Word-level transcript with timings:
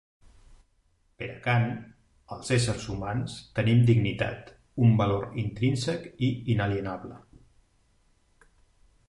Per 1.21 1.25
a 1.33 1.35
Kant 1.47 1.67
els 2.35 2.49
éssers 2.55 2.87
humans 2.93 3.35
tenim 3.61 3.85
dignitat, 3.91 4.51
un 4.87 4.97
valor 5.03 5.29
intrínsec 5.45 6.11
i 6.31 6.33
inalienable. 6.57 7.21